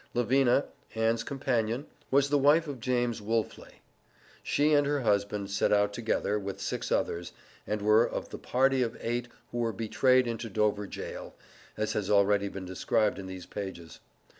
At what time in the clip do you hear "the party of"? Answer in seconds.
8.29-8.97